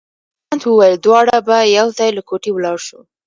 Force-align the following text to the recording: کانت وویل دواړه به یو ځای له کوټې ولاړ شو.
کانت 0.47 0.63
وویل 0.67 0.95
دواړه 1.05 1.35
به 1.47 1.57
یو 1.77 1.87
ځای 1.97 2.09
له 2.17 2.21
کوټې 2.29 2.51
ولاړ 2.53 2.77
شو. 2.87 2.99